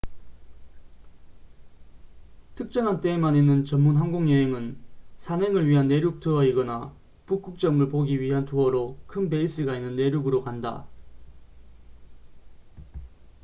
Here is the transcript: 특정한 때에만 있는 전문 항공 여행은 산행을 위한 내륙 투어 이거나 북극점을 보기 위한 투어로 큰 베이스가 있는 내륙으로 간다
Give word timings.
특정한 2.55 3.01
때에만 3.01 3.35
있는 3.35 3.65
전문 3.65 3.97
항공 3.97 4.31
여행은 4.31 4.75
산행을 5.19 5.67
위한 5.69 5.89
내륙 5.89 6.19
투어 6.21 6.43
이거나 6.43 6.91
북극점을 7.27 7.87
보기 7.89 8.19
위한 8.19 8.45
투어로 8.45 8.97
큰 9.05 9.29
베이스가 9.29 9.75
있는 9.75 9.95
내륙으로 9.95 10.43
간다 10.43 10.87